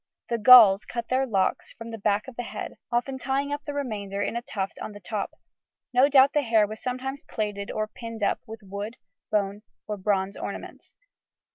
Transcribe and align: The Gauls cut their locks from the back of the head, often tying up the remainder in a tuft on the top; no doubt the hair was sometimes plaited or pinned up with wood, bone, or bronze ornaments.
The 0.29 0.39
Gauls 0.39 0.83
cut 0.83 1.09
their 1.09 1.27
locks 1.27 1.73
from 1.73 1.91
the 1.91 1.97
back 1.99 2.27
of 2.27 2.35
the 2.35 2.41
head, 2.41 2.77
often 2.91 3.19
tying 3.19 3.53
up 3.53 3.65
the 3.65 3.73
remainder 3.75 4.19
in 4.19 4.35
a 4.35 4.41
tuft 4.41 4.79
on 4.81 4.93
the 4.93 4.99
top; 4.99 5.29
no 5.93 6.09
doubt 6.09 6.33
the 6.33 6.41
hair 6.41 6.65
was 6.65 6.81
sometimes 6.81 7.21
plaited 7.21 7.69
or 7.69 7.87
pinned 7.87 8.23
up 8.23 8.39
with 8.47 8.61
wood, 8.63 8.95
bone, 9.29 9.61
or 9.85 9.97
bronze 9.97 10.35
ornaments. 10.35 10.95